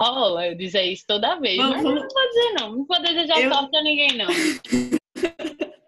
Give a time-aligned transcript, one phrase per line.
[0.00, 1.56] Rola eu dizer isso toda vez.
[1.58, 2.00] Vamos, mas vamos.
[2.00, 2.76] não vou dizer não.
[2.76, 4.28] Não vou desejar Eu- sorte a ninguém, não.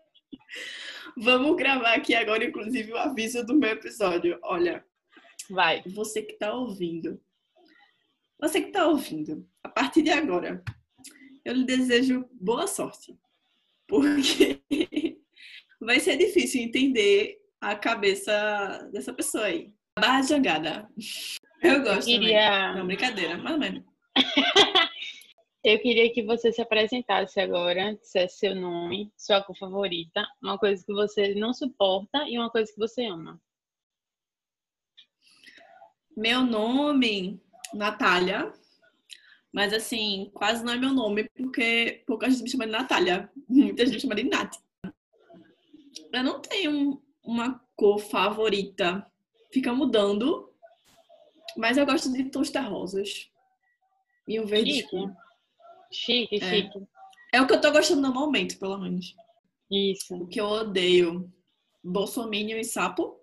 [1.16, 4.38] Vamos gravar aqui agora, inclusive, o aviso do meu episódio.
[4.42, 4.84] Olha,
[5.48, 5.82] Vai.
[5.86, 7.20] você que tá ouvindo.
[8.40, 10.64] Você que tá ouvindo, a partir de agora,
[11.44, 13.16] eu lhe desejo boa sorte.
[13.86, 14.60] Porque
[15.80, 19.72] vai ser difícil entender a cabeça dessa pessoa aí.
[19.98, 20.88] Barra de jangada.
[21.62, 22.20] Eu gosto também.
[22.20, 22.74] Queria...
[22.74, 23.91] Não, brincadeira, mais ou menos.
[25.64, 30.84] Eu queria que você se apresentasse agora, dissesse seu nome, sua cor favorita, uma coisa
[30.84, 33.40] que você não suporta e uma coisa que você ama.
[36.16, 37.40] Meu nome,
[37.72, 38.52] Natália.
[39.52, 43.30] Mas assim, quase não é meu nome, porque pouca gente me chama de Natália.
[43.48, 44.56] Muita gente me chama de Nath.
[46.12, 49.06] Eu não tenho uma cor favorita.
[49.52, 50.52] Fica mudando.
[51.56, 53.31] Mas eu gosto de tons terrosos.
[54.26, 54.84] E um verde Chique.
[54.84, 55.12] escuro.
[55.92, 56.48] Chique, É.
[56.50, 56.82] chique.
[57.34, 59.14] É o que eu tô gostando no momento, pelo menos.
[59.70, 60.14] Isso.
[60.16, 61.32] O que eu odeio.
[61.82, 63.18] Bolsominion e sapo.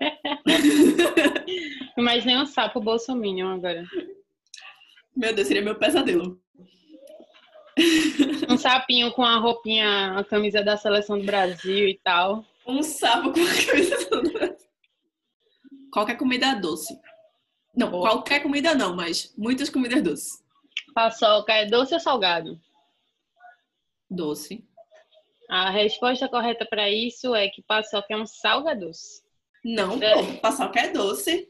[1.96, 3.84] Imaginei um sapo bolsominion agora.
[5.16, 6.40] Meu Deus, seria meu pesadelo.
[8.48, 12.44] Um sapinho com a roupinha, a camisa da seleção do Brasil e tal.
[12.66, 14.56] Um sapo com a camisa do Brasil.
[15.92, 16.98] Qualquer comida doce.
[17.74, 20.44] Não, qualquer comida não, mas muitas comidas doces.
[20.94, 22.60] Paçoca é doce ou salgado?
[24.10, 24.64] Doce.
[25.48, 29.22] A resposta correta para isso é que paçoca é um salgadoce.
[29.64, 30.14] Não, É.
[30.14, 31.48] pô, paçoca é doce.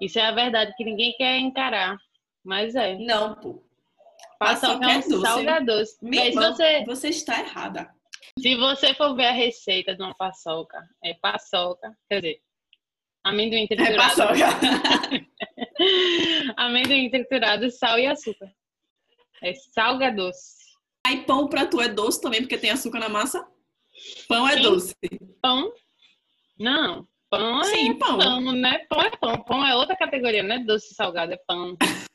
[0.00, 1.96] Isso é a verdade que ninguém quer encarar.
[2.44, 2.96] Mas é.
[2.98, 3.62] Não, pô.
[4.38, 5.22] Paçoca Paçoca é um é doce.
[5.22, 5.98] salgadoce.
[6.02, 7.94] Minha Mas irmã, você, você está errada.
[8.38, 12.42] se você for ver a receita de uma paçoca, é paçoca, quer dizer,
[13.24, 14.34] amendoim É triturado, paçoca.
[16.56, 18.52] amendoim triturado, sal e açúcar.
[19.42, 20.62] É salgadoce.
[21.04, 23.46] Aí pão pra tu é doce também, porque tem açúcar na massa?
[24.28, 24.62] Pão é Sim.
[24.62, 24.94] doce.
[25.40, 25.72] Pão?
[26.58, 27.06] Não.
[27.28, 28.18] Pão é Sim, pão.
[28.18, 28.78] pão, né?
[28.88, 29.44] Pão é pão.
[29.44, 31.76] Pão é outra categoria, não é doce salgado, é pão.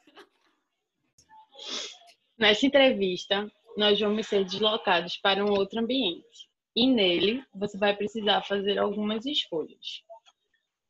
[2.38, 6.48] Nessa entrevista, nós vamos ser deslocados para um outro ambiente.
[6.76, 10.04] E nele, você vai precisar fazer algumas escolhas.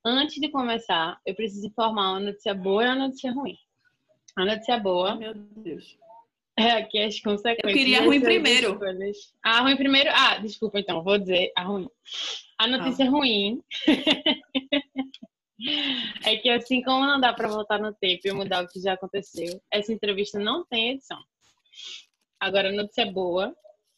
[0.06, 3.58] Antes de começar, eu preciso informar uma notícia boa e uma notícia ruim.
[4.36, 5.98] A notícia boa Meu Deus.
[6.58, 7.64] é aqui as consequências.
[7.66, 8.74] Eu queria ruim primeiro.
[8.74, 9.18] escolhas.
[9.44, 10.10] A ruim primeiro?
[10.14, 11.90] Ah, desculpa então, vou dizer a ruim.
[12.60, 13.10] A notícia Ah.
[13.10, 13.62] ruim
[16.26, 18.94] é que assim como não dá para voltar no tempo e mudar o que já
[18.94, 21.20] aconteceu, essa entrevista não tem edição.
[22.40, 23.56] Agora, a notícia boa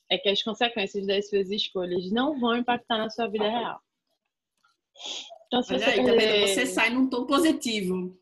[0.10, 3.80] é que as consequências das suas escolhas não vão impactar na sua vida real.
[5.50, 6.16] Então, se Olha você aí, tá vendo?
[6.18, 8.16] perder- Você sai num tom positivo.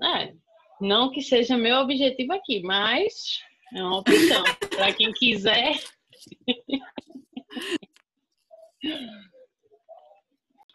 [0.00, 0.34] É,
[0.80, 3.40] não que seja meu objetivo aqui, mas
[3.74, 4.44] é uma opção.
[4.70, 5.74] Para quem quiser.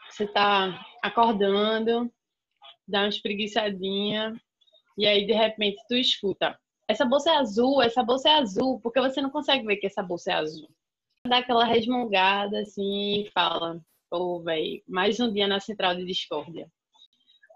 [0.10, 2.12] Você tá acordando,
[2.88, 4.34] dá uma espreguiçadinha,
[4.98, 6.58] e aí de repente tu escuta.
[6.90, 10.02] Essa bolsa é azul, essa bolsa é azul, porque você não consegue ver que essa
[10.02, 10.70] bolsa é azul.
[11.28, 16.70] Dá aquela resmungada assim e fala, pô, velho, mais um dia na central de discórdia.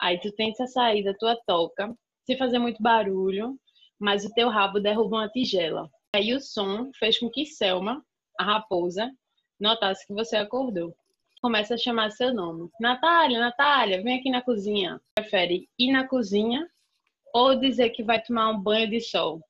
[0.02, 1.96] Aí tu tenta sair da tua toca,
[2.26, 3.58] sem fazer muito barulho,
[4.00, 5.90] mas o teu rabo derruba uma tigela.
[6.14, 8.04] Aí o som fez com que Selma,
[8.40, 9.10] a raposa,
[9.60, 10.96] notasse que você acordou.
[11.42, 12.70] Começa a chamar seu nome.
[12.80, 15.00] Natália, Natália, vem aqui na cozinha.
[15.16, 16.68] Prefere ir na cozinha
[17.34, 19.42] ou dizer que vai tomar um banho de sol?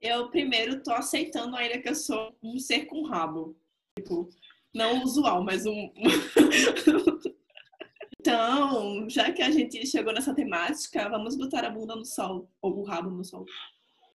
[0.00, 3.54] Eu primeiro tô aceitando ainda que eu sou um ser com rabo.
[3.98, 4.30] Tipo,
[4.74, 5.92] não usual, mas um.
[8.20, 12.78] então, já que a gente chegou nessa temática, vamos botar a bunda no sol, ou
[12.78, 13.44] o rabo no sol.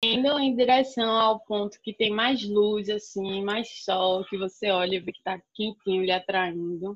[0.03, 4.97] Indo em direção ao ponto que tem mais luz, assim, mais sol, que você olha
[4.97, 6.95] e vê que tá quentinho lhe atraindo.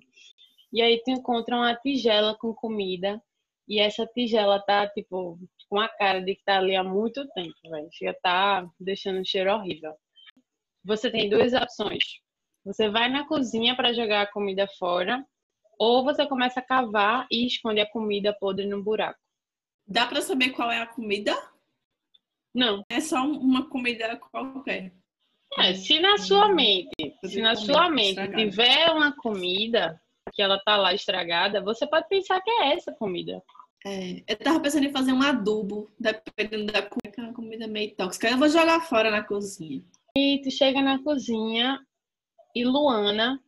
[0.70, 3.22] E aí tu encontra uma tigela com comida.
[3.66, 5.38] E essa tigela tá, tipo,
[5.68, 7.88] com a cara de que tá ali há muito tempo, velho.
[8.00, 9.94] Já tá deixando um cheiro horrível.
[10.84, 12.04] Você tem duas opções.
[12.68, 15.24] Você vai na cozinha para jogar a comida fora,
[15.78, 19.18] ou você começa a cavar e esconde a comida podre no buraco.
[19.86, 21.34] Dá pra saber qual é a comida?
[22.54, 22.84] Não.
[22.90, 24.92] É só um- uma comida qualquer.
[25.58, 26.90] É, se na sua mente,
[27.24, 28.36] se na sua mente estragada.
[28.50, 29.98] tiver uma comida
[30.34, 33.42] que ela tá lá estragada, você pode pensar que é essa comida.
[33.86, 37.66] É, eu tava pensando em fazer um adubo, dependendo da comida, que é uma comida
[37.66, 38.28] meio tóxica.
[38.28, 39.82] Eu vou jogar fora na cozinha.
[40.14, 41.80] E tu chega na cozinha
[42.58, 43.40] e Luana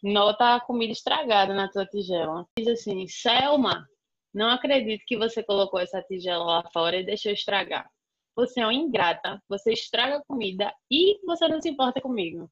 [0.00, 2.46] nota a comida estragada na tua tigela.
[2.56, 3.88] Diz assim, Selma,
[4.32, 7.90] Não acredito que você colocou essa tigela lá fora e deixou estragar.
[8.36, 12.50] Você é uma ingrata, você estraga a comida e você não se importa comigo.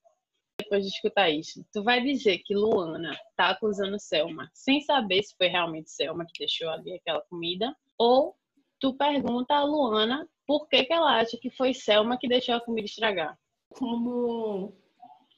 [0.59, 5.37] Depois de escutar isso, tu vai dizer que Luana tá acusando Selma sem saber se
[5.37, 8.37] foi realmente Selma que deixou ali aquela comida, ou
[8.81, 12.61] tu pergunta a Luana por que, que ela acha que foi Selma que deixou a
[12.61, 13.37] comida estragar.
[13.71, 14.82] Como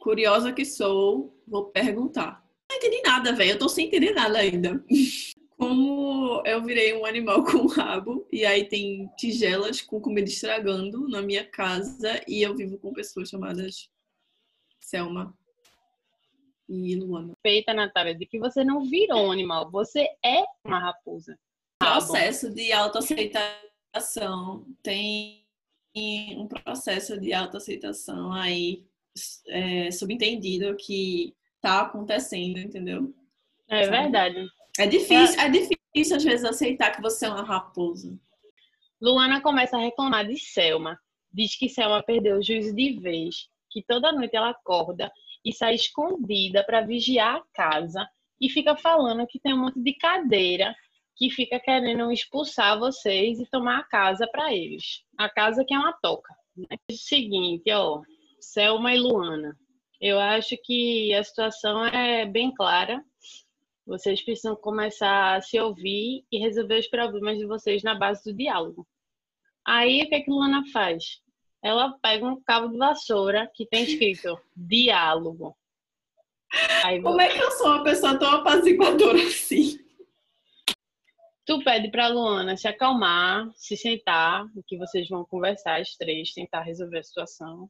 [0.04, 2.44] curiosa que sou, vou perguntar.
[2.70, 3.52] Não entendi nada, velho.
[3.52, 4.84] Eu tô sem entender nada ainda.
[5.56, 11.22] Como eu virei um animal com rabo e aí tem tigelas com comida estragando na
[11.22, 13.88] minha casa e eu vivo com pessoas chamadas
[14.78, 15.34] Selma
[16.68, 17.34] e Luana.
[17.40, 21.38] Feita, Natália, de que você não virou um animal, você é uma raposa.
[21.78, 25.46] Processo de autoaceitação tem
[25.96, 28.84] um processo de autoaceitação aí
[29.48, 33.14] é, subentendido que tá acontecendo, entendeu?
[33.68, 34.46] É verdade.
[34.78, 35.46] É difícil, é...
[35.46, 38.18] é difícil às vezes aceitar que você é uma raposa.
[39.00, 40.98] Luana começa a reclamar de Selma.
[41.32, 45.12] Diz que Selma perdeu o juízo de vez, que toda noite ela acorda
[45.44, 48.08] e sai escondida para vigiar a casa
[48.40, 50.74] e fica falando que tem um monte de cadeira
[51.16, 55.02] que fica querendo expulsar vocês e tomar a casa para eles.
[55.16, 56.34] A casa que é uma toca.
[56.56, 56.66] Né?
[56.70, 58.00] É o seguinte, ó,
[58.52, 59.56] Selma e Luana.
[60.00, 63.02] Eu acho que a situação é bem clara
[63.86, 68.36] vocês precisam começar a se ouvir e resolver os problemas de vocês na base do
[68.36, 68.86] diálogo.
[69.66, 71.20] Aí, o que, é que Luana faz?
[71.62, 75.56] Ela pega um cabo de vassoura que tem escrito diálogo.
[76.84, 79.78] Aí, Como é que eu sou uma pessoa tão apaziguadora assim?
[81.46, 86.62] Tu pede pra Luana se acalmar, se sentar, que vocês vão conversar as três, tentar
[86.62, 87.68] resolver a situação.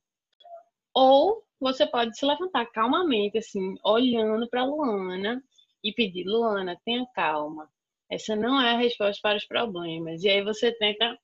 [0.94, 5.42] Ou você pode se levantar calmamente, assim, olhando pra Luana
[5.82, 7.68] e pedir, Luana, tenha calma.
[8.10, 10.22] Essa não é a resposta para os problemas.
[10.22, 11.18] E aí você tenta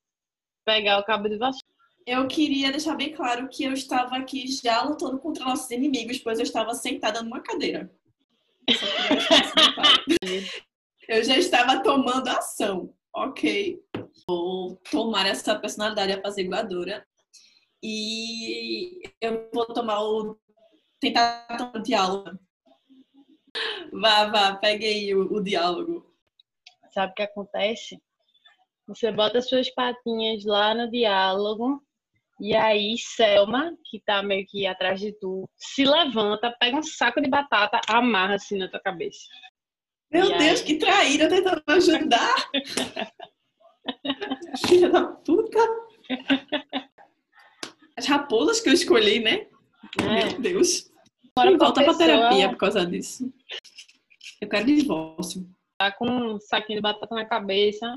[0.65, 1.67] pegar o cabo de vassoura.
[2.07, 6.39] Eu queria deixar bem claro que eu estava aqui já lutando contra nossos inimigos, pois
[6.39, 7.91] eu estava sentada numa cadeira.
[11.09, 13.79] eu já estava tomando ação, ok?
[14.27, 17.07] Vou tomar essa personalidade apaziguadora
[17.83, 20.39] e eu vou tomar o
[21.01, 22.39] tentar tomar o diálogo
[23.93, 26.07] Vá, vá, pegue aí o, o diálogo.
[26.93, 28.01] Sabe o que acontece?
[28.87, 31.83] Você bota suas patinhas lá no diálogo
[32.41, 37.21] e aí Selma, que tá meio que atrás de tu, se levanta, pega um saco
[37.21, 39.21] de batata, amarra assim na tua cabeça.
[40.11, 40.67] Meu e Deus, aí...
[40.67, 42.35] que traíra tentando ajudar!
[44.67, 45.61] Filha da puta!
[48.01, 49.47] As raposas que eu escolhi, né?
[50.01, 50.25] É.
[50.25, 50.91] Meu Deus.
[51.39, 51.97] Fora volta pessoa...
[51.99, 53.31] pra terapia por causa disso.
[54.41, 55.47] Eu quero divórcio.
[55.77, 57.95] Tá com um saquinho de batata na cabeça.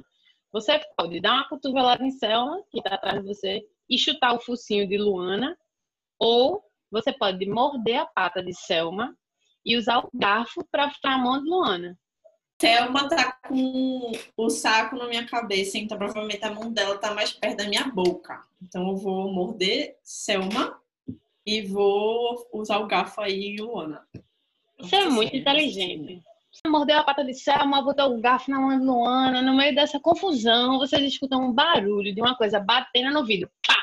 [0.51, 4.41] Você pode dar uma cotovelada em Selma, que tá atrás de você, e chutar o
[4.41, 5.57] focinho de Luana.
[6.19, 6.61] Ou
[6.91, 9.15] você pode morder a pata de Selma
[9.65, 11.97] e usar o garfo para furar a mão de Luana.
[12.63, 17.33] Selma tá com o saco na minha cabeça, então provavelmente a mão dela tá mais
[17.33, 18.41] perto da minha boca.
[18.61, 20.79] Então eu vou morder Selma
[21.45, 24.07] e vou usar o garfo aí, Luana.
[24.79, 26.23] Você é muito inteligente
[26.67, 29.41] mordeu a pata de Selma, botou o garfo na mão de Luana.
[29.41, 33.49] No meio dessa confusão, vocês escutam um barulho de uma coisa batendo no vidro.
[33.67, 33.75] Pá!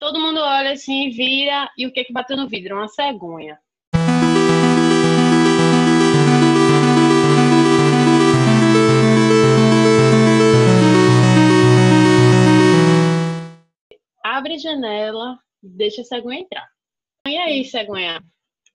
[0.00, 2.76] Todo mundo olha assim, vira, e o que que bateu no vidro?
[2.76, 3.60] Uma cegonha.
[14.32, 16.66] Abre a janela, deixa a cegonha entrar.
[17.26, 18.22] E aí, cegonha?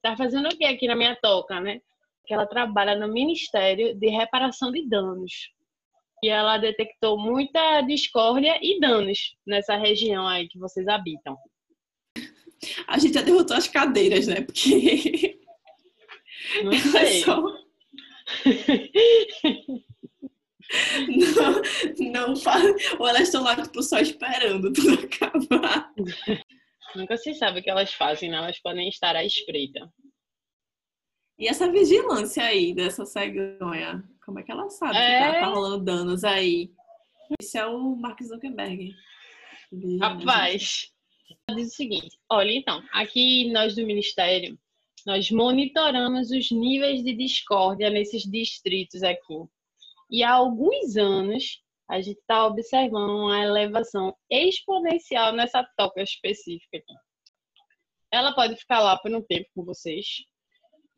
[0.01, 1.81] Tá fazendo o que aqui na minha toca, né?
[2.27, 5.49] que ela trabalha no Ministério de Reparação de Danos.
[6.21, 11.37] E ela detectou muita discórdia e danos nessa região aí que vocês habitam.
[12.87, 14.41] A gente já derrotou as cadeiras, né?
[14.41, 15.39] Porque.
[16.63, 17.23] Não sei.
[17.23, 17.41] Só...
[22.11, 22.93] não, faz...
[22.99, 25.91] Ou elas estão lá tipo, só esperando tudo acabar.
[26.95, 28.37] Nunca se sabe o que elas fazem, né?
[28.37, 29.91] Elas podem estar à espreita.
[31.39, 35.17] E essa vigilância aí dessa cegonha, como é que ela sabe é...
[35.17, 36.71] que tá, tá rolando danos aí?
[37.39, 38.95] Isso é o Mark Zuckerberg.
[39.99, 40.91] Rapaz,
[41.53, 44.57] diz o seguinte: olha, então, aqui nós do Ministério,
[45.05, 49.45] nós monitoramos os níveis de discórdia nesses distritos aqui.
[50.09, 56.93] E há alguns anos a gente está observando uma elevação exponencial nessa toca específica.
[58.11, 60.05] Ela pode ficar lá por um tempo com vocês,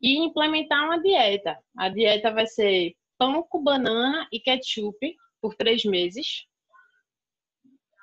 [0.00, 1.58] e implementar uma dieta.
[1.76, 6.46] A dieta vai ser pão com banana e ketchup por três meses.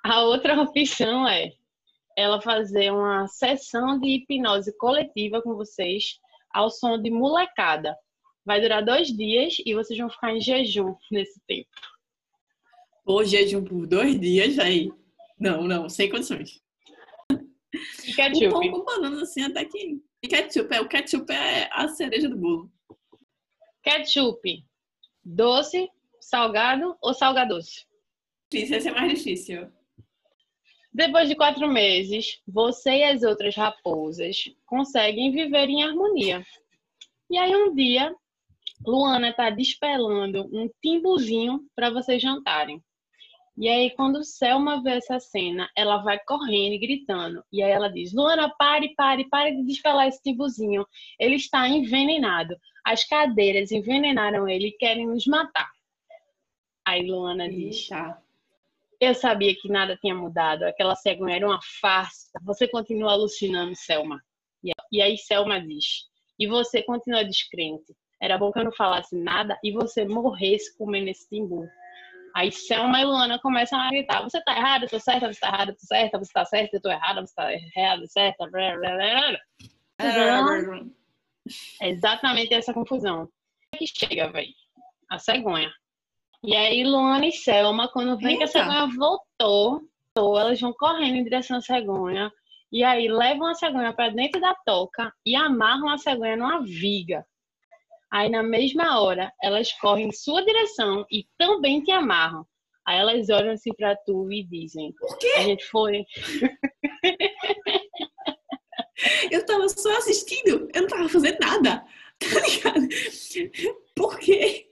[0.03, 1.53] A outra opção é
[2.15, 6.20] ela fazer uma sessão de hipnose coletiva com vocês
[6.51, 7.96] ao som de molecada.
[8.46, 11.70] Vai durar dois dias e vocês vão ficar em jejum nesse tempo.
[13.08, 14.92] Pô, jejum por dois dias, aí.
[15.40, 16.62] Não, não, sem condições.
[18.06, 18.48] E ketchup?
[18.48, 20.02] O pão com banana, assim, até que...
[20.22, 22.70] E ketchup, é, o ketchup é a cereja do bolo.
[23.82, 24.62] Ketchup,
[25.24, 27.86] doce, salgado ou salgadoce?
[28.54, 29.72] Isso, esse é mais difícil.
[30.92, 36.46] Depois de quatro meses, você e as outras raposas conseguem viver em harmonia.
[37.30, 38.14] E aí um dia,
[38.86, 42.84] Luana está despelando um timbuzinho para vocês jantarem.
[43.58, 47.44] E aí, quando Selma vê essa cena, ela vai correndo e gritando.
[47.52, 50.86] E aí ela diz: Luana, pare, pare, pare de despelar esse timbuzinho.
[51.20, 52.56] Ele está envenenado.
[52.86, 55.72] As cadeiras envenenaram ele e querem nos matar.
[56.86, 58.22] Aí Luana diz: Eita.
[59.00, 60.64] Eu sabia que nada tinha mudado.
[60.64, 62.40] Aquela cegonha era uma farsa.
[62.44, 64.22] Você continua alucinando, Selma.
[64.92, 66.06] E aí Selma diz:
[66.38, 67.96] E você continua descrente.
[68.22, 71.68] Era bom que eu não falasse nada e você morresse comendo esse timbu.
[72.36, 75.48] Aí Selma e Luana começam a gritar: Você tá errada, eu tô certa, você tá
[75.48, 78.50] errada, eu tô certa, você tá certa, eu tô errada, você tá errada, certa.
[78.50, 79.39] Blá, blá, blá.
[80.00, 80.91] Confusão.
[81.81, 83.29] É exatamente essa confusão.
[83.75, 84.53] Que chega, velho.
[85.10, 85.72] A cegonha.
[86.43, 88.60] E aí, Luana e Selma, quando vem que a Eita.
[88.60, 92.31] cegonha voltou, elas vão correndo em direção à cegonha.
[92.72, 97.25] E aí, levam a cegonha para dentro da toca e amarram a cegonha numa viga.
[98.12, 102.46] Aí, na mesma hora, elas correm em sua direção e também te amarram.
[102.86, 105.34] Aí elas olham assim pra tu e dizem: Por quê?
[105.38, 106.06] A gente foi.
[109.32, 111.86] Eu tava só assistindo, eu não tava fazendo nada.
[112.20, 112.88] Tá ligado?
[113.96, 114.72] Por quê?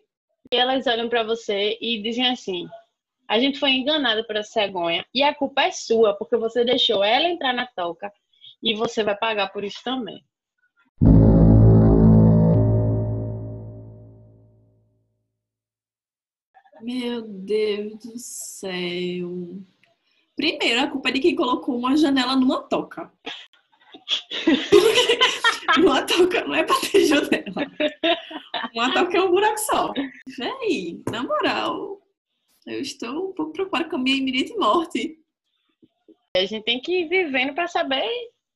[0.52, 2.68] E elas olham pra você e dizem assim:
[3.28, 7.04] A gente foi enganada por essa cegonha e a culpa é sua, porque você deixou
[7.04, 8.12] ela entrar na toca
[8.64, 10.26] e você vai pagar por isso também.
[16.86, 19.58] Meu Deus do céu.
[20.36, 23.12] Primeiro, a culpa é de quem colocou uma janela numa toca.
[25.80, 27.72] uma toca não é pra ter janela.
[28.72, 29.92] Uma toca é um buraco só.
[30.38, 32.04] Véi, na moral,
[32.68, 35.20] eu estou um pouco preocupada com a minha iminente morte.
[36.38, 38.08] A gente tem que ir vivendo pra saber.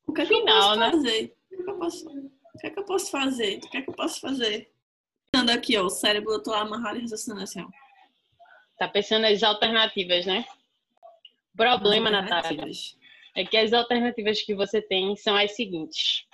[0.05, 0.91] O que é Final, que eu né?
[0.91, 1.35] posso fazer?
[1.49, 3.57] O que é que eu posso, o que é que eu posso fazer?
[3.57, 4.71] O que é que eu posso fazer?
[5.35, 7.78] Ando aqui, ó, o cérebro eu tô lá amarrado e raciocinando assim, ó.
[8.79, 10.45] Tá pensando nas alternativas, né?
[11.53, 12.65] O problema, Natália,
[13.35, 16.25] é que as alternativas que você tem são as seguintes.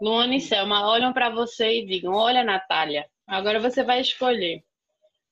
[0.00, 4.62] Luana e Selma olham pra você e digam: Olha, Natália, agora você vai escolher.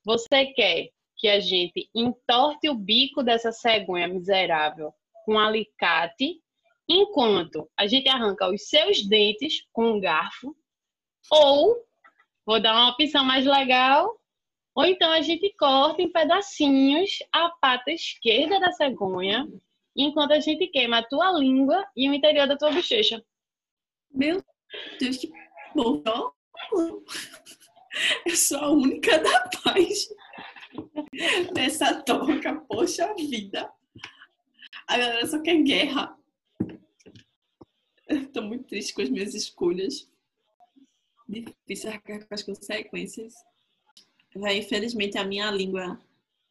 [0.05, 4.93] Você quer que a gente entorte o bico dessa cegonha miserável
[5.25, 6.41] com um alicate,
[6.89, 10.57] enquanto a gente arranca os seus dentes com um garfo?
[11.31, 11.77] Ou,
[12.45, 14.21] vou dar uma opção mais legal,
[14.77, 19.49] ou então a gente corta em pedacinhos a pata esquerda da cegonha,
[19.97, 23.25] enquanto a gente queima a tua língua e o interior da tua bochecha.
[24.11, 24.45] Meu
[25.01, 25.33] Deus, que
[25.75, 26.03] bom.
[28.27, 30.09] Eu sou a única da paz
[31.55, 33.73] nessa toca, poxa vida.
[34.87, 36.15] A galera só quer guerra.
[38.35, 40.13] Tô muito triste com as minhas escolhas.
[41.27, 43.35] Difícil arcar com as consequências.
[44.37, 45.99] Infelizmente, a minha língua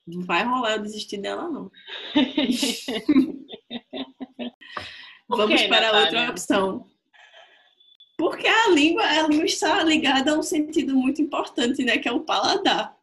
[0.08, 1.72] não vai rolar eu desistir dela, não.
[5.27, 6.01] Vamos para Natália?
[6.06, 6.88] outra opção.
[8.18, 11.98] Porque a língua, a língua está ligada a um sentido muito importante, né?
[11.98, 12.96] Que é o paladar.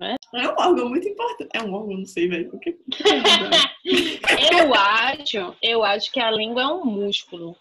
[0.00, 0.16] É?
[0.34, 1.50] É um órgão muito importante.
[1.54, 2.50] É um órgão, não sei, velho.
[2.54, 2.78] O que-
[4.52, 7.56] Eu acho, eu acho que a língua é um músculo.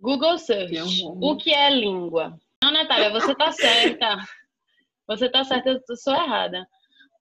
[0.00, 0.76] Google search.
[0.76, 1.18] É um.
[1.22, 2.38] O que é língua?
[2.62, 4.16] Não, Natália, você tá certa.
[5.08, 6.66] Você tá certa, eu sou errada.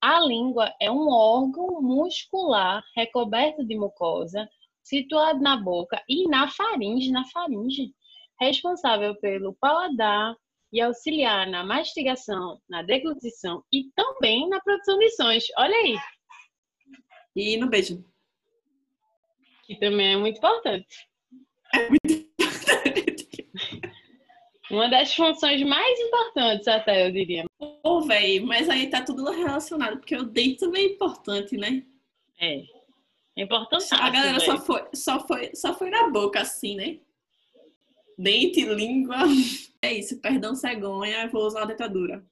[0.01, 4.47] A língua é um órgão muscular recoberto de mucosa,
[4.83, 7.93] situado na boca e na faringe, na faringe,
[8.39, 10.35] responsável pelo paladar
[10.71, 15.45] e auxiliar na mastigação, na deglutição e também na produção de sons.
[15.57, 15.95] Olha aí,
[17.35, 18.03] E no beijo.
[19.65, 21.07] que também é muito importante.
[24.69, 27.45] Uma das funções mais importantes, até eu diria.
[27.83, 31.83] Pô, velho, mas aí tá tudo relacionado, porque o dente também é importante, né?
[32.39, 32.63] É.
[33.37, 33.85] É importante.
[33.93, 36.99] A galera só foi, só, foi, só foi na boca, assim, né?
[38.17, 39.17] Dente, língua.
[39.81, 42.25] É isso, perdão, cegonha, eu vou usar a dentadura.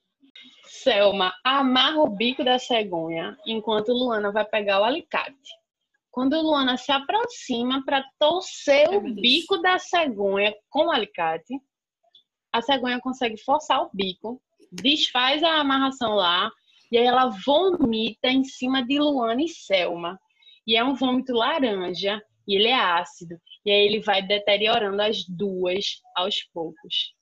[0.66, 5.52] Selma amarra o bico da cegonha enquanto Luana vai pegar o alicate.
[6.10, 11.60] Quando Luana se aproxima para torcer Ai, o bico da cegonha com o alicate,
[12.54, 16.48] a cegonha consegue forçar o bico, desfaz a amarração lá
[16.92, 20.16] e aí ela vomita em cima de Luana e Selma.
[20.64, 23.34] E é um vômito laranja e ele é ácido.
[23.66, 27.12] E aí ele vai deteriorando as duas aos poucos.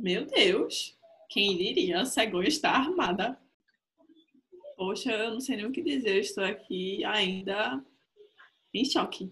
[0.00, 0.96] Meu Deus,
[1.28, 2.00] quem diria?
[2.00, 3.38] A cegonha está armada.
[4.78, 6.14] Poxa, eu não sei nem o que dizer.
[6.14, 7.84] Eu estou aqui ainda
[8.72, 9.30] em choque.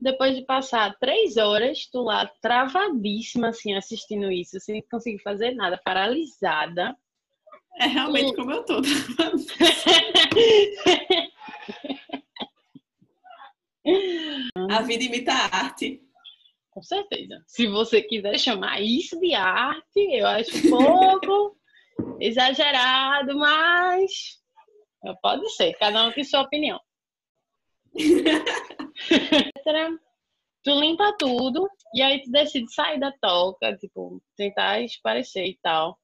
[0.00, 5.80] Depois de passar três horas, tu lá travadíssima, assim, assistindo isso, sem conseguir fazer nada,
[5.84, 6.96] paralisada.
[7.80, 8.80] É realmente como eu tô.
[14.70, 16.00] A vida imita a arte.
[16.70, 17.42] Com certeza.
[17.46, 21.56] Se você quiser chamar isso de arte, eu acho um pouco
[22.20, 24.38] exagerado, mas
[25.20, 26.78] pode ser, cada um tem sua opinião.
[30.62, 35.98] Tu limpa tudo e aí tu decide sair da toca, tipo, tentar esparecer e tal.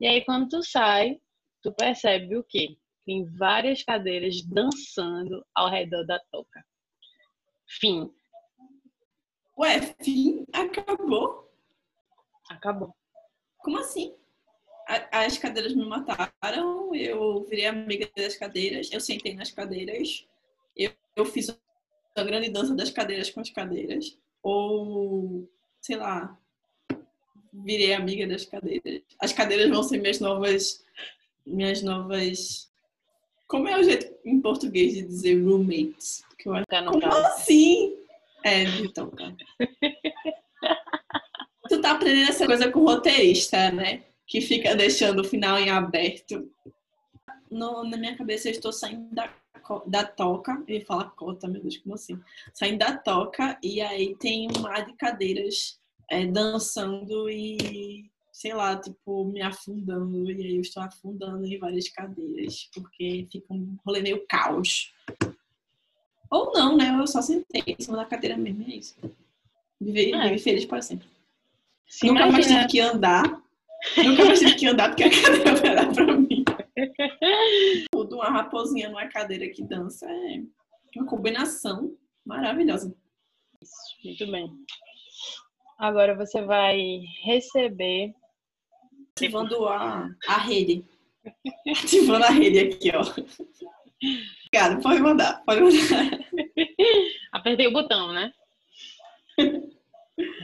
[0.00, 1.20] E aí quando tu sai,
[1.62, 2.76] tu percebe o quê?
[3.04, 6.64] Tem várias cadeiras dançando ao redor da toca.
[7.80, 8.10] Fim.
[9.58, 11.50] Ué, fim, acabou.
[12.50, 12.94] Acabou.
[13.58, 14.14] Como assim?
[15.10, 20.26] As cadeiras me mataram, eu virei amiga das cadeiras, eu sentei nas cadeiras,
[20.76, 21.48] eu, eu fiz
[22.16, 25.48] uma grande dança das cadeiras com as cadeiras, ou,
[25.80, 26.38] sei lá,
[27.52, 29.02] virei amiga das cadeiras.
[29.20, 30.84] As cadeiras vão ser minhas novas,
[31.46, 32.70] minhas novas,
[33.46, 36.24] como é o jeito em português de dizer roommates?
[36.38, 37.26] Que eu acho como caso.
[37.26, 37.96] assim?
[38.44, 39.36] É, então, cara.
[41.68, 44.02] tu tá aprendendo essa coisa com o roteirista, né?
[44.26, 46.50] Que fica deixando o final em aberto.
[47.50, 49.32] No- na minha cabeça, eu estou saindo da,
[49.86, 50.62] da toca.
[50.66, 52.18] Eu ia falar cota, meu Deus, como assim?
[52.54, 55.78] Saindo da toca e aí tem um mar de cadeiras
[56.10, 60.30] é, dançando e, sei lá, tipo, me afundando.
[60.30, 64.92] E aí eu estou afundando em várias cadeiras, porque fica um rolê meio caos.
[66.30, 66.96] Ou não, né?
[66.98, 68.96] Eu só sentei em cima da cadeira mesmo, é isso.
[69.80, 70.22] Viver, É.
[70.24, 71.06] viver feliz para sempre.
[71.86, 73.42] Se Nunca mais imagina- tive que andar.
[73.98, 76.31] Nunca mais tive que andar porque a cadeira vai dar pra mim.
[77.92, 80.42] Tudo, uma raposinha numa cadeira que dança é
[80.96, 82.94] uma combinação maravilhosa.
[84.04, 84.50] Muito bem.
[85.78, 88.12] Agora você vai receber.
[89.16, 90.84] Ativando a, a rede.
[91.68, 93.02] Ativando a rede aqui, ó.
[94.46, 96.18] Obrigada, pode mandar, pode mandar.
[97.32, 98.32] Apertei o botão, né?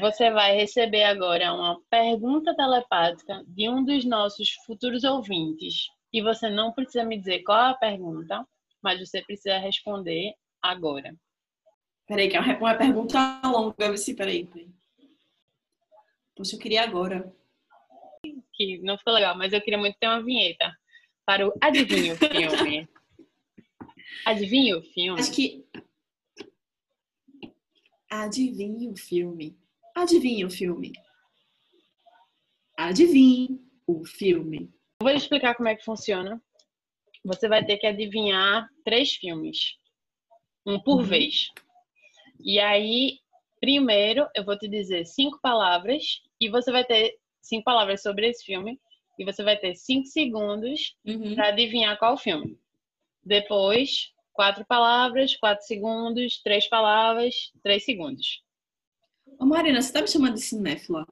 [0.00, 5.88] Você vai receber agora uma pergunta telepática de um dos nossos futuros ouvintes.
[6.12, 8.46] E você não precisa me dizer qual é a pergunta,
[8.82, 11.14] mas você precisa responder agora.
[12.06, 13.92] Peraí, que é uma pergunta longa.
[13.92, 14.70] Vici, peraí, peraí.
[16.34, 17.30] Poxa, eu queria agora.
[18.54, 20.74] Que não ficou legal, mas eu queria muito ter uma vinheta
[21.26, 22.88] para o Adivinha o Filme.
[24.24, 25.20] Adivinha o filme?
[25.20, 25.66] Acho que.
[28.10, 29.58] Adivinha o filme.
[29.94, 30.92] Adivinha o filme.
[32.76, 34.72] Adivinha o filme.
[35.00, 36.42] Eu Vou explicar como é que funciona.
[37.24, 39.76] Você vai ter que adivinhar três filmes,
[40.66, 41.04] um por Uhum.
[41.04, 41.46] vez.
[42.40, 43.20] E aí,
[43.60, 48.44] primeiro, eu vou te dizer cinco palavras e você vai ter cinco palavras sobre esse
[48.44, 48.80] filme
[49.16, 51.36] e você vai ter cinco segundos Uhum.
[51.36, 52.58] para adivinhar qual filme.
[53.24, 58.42] Depois, quatro palavras, quatro segundos, três palavras, três segundos.
[59.38, 61.06] Ô Marina, você tá me chamando de cinéfila?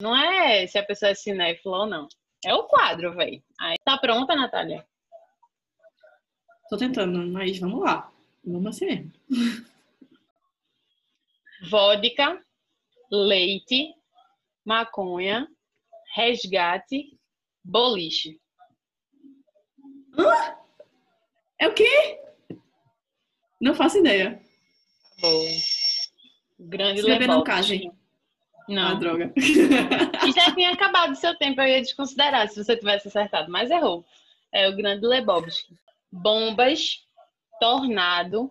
[0.00, 2.06] Não é se a pessoa é cinéfila ou não.
[2.44, 3.42] É o quadro, velho.
[3.60, 4.86] Aí tá pronta, Natália?
[6.68, 8.12] Tô tentando, mas vamos lá.
[8.44, 9.12] Vamos assim mesmo.
[11.68, 12.40] vodka,
[13.10, 13.94] leite,
[14.64, 15.48] maconha,
[16.14, 17.18] resgate,
[17.64, 18.40] boliche.
[21.58, 22.20] É o quê?
[23.60, 24.40] Não faço ideia.
[25.20, 25.50] Boa.
[26.60, 27.90] Grande Se beber não Lebowski.
[28.68, 28.78] Case.
[28.78, 28.98] Ah, Não.
[28.98, 29.32] droga.
[30.26, 33.70] E já tinha acabado o seu tempo, eu ia desconsiderar se você tivesse acertado, mas
[33.70, 34.04] errou.
[34.52, 35.74] É o grande Lebowski.
[36.10, 37.04] Bombas,
[37.60, 38.50] tornado,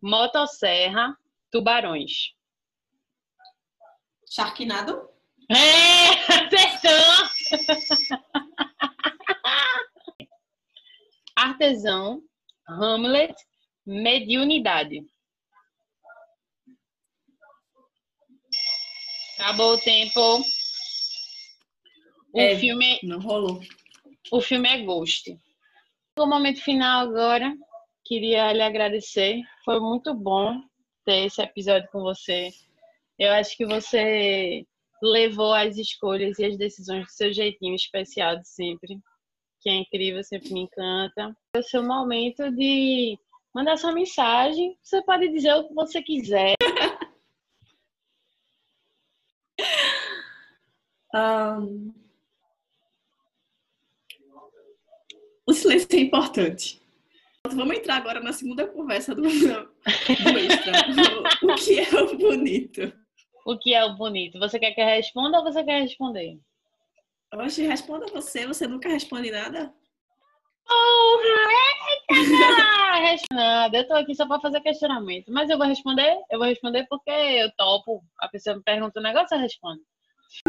[0.00, 1.16] motosserra,
[1.50, 2.32] tubarões.
[4.30, 5.08] Sharknado?
[5.50, 6.10] É,
[6.44, 8.18] acertou!
[11.36, 12.22] Artesão,
[12.68, 13.34] Hamlet,
[13.86, 15.06] mediunidade.
[19.38, 20.40] Acabou o tempo.
[22.34, 22.56] O É.
[22.56, 23.60] filme Não rolou.
[24.32, 25.36] O filme é Ghost.
[26.16, 27.54] No momento final agora,
[28.04, 29.40] queria lhe agradecer.
[29.64, 30.60] Foi muito bom
[31.04, 32.50] ter esse episódio com você.
[33.18, 34.64] Eu acho que você
[35.02, 38.98] levou as escolhas e as decisões do seu jeitinho especial de sempre,
[39.60, 41.34] que é incrível, sempre me encanta.
[41.54, 43.16] É o seu momento de
[43.54, 44.76] mandar sua mensagem.
[44.82, 46.54] Você pode dizer o que você quiser.
[51.14, 51.92] Um...
[55.46, 56.82] O silêncio é importante.
[57.46, 59.62] Vamos entrar agora na segunda conversa do, do extra.
[61.42, 62.92] o que é o bonito?
[63.46, 64.38] O que é o bonito?
[64.38, 66.38] Você quer que eu responda ou você quer responder?
[67.32, 69.72] Oxe, responda você, você nunca responde nada?
[70.70, 71.18] Oh,
[73.32, 73.78] nada.
[73.78, 75.32] Eu tô aqui só para fazer questionamento.
[75.32, 76.18] Mas eu vou responder?
[76.30, 78.02] Eu vou responder porque eu topo.
[78.18, 79.80] A pessoa me pergunta um negócio, eu respondo.
[80.28, 80.42] よし!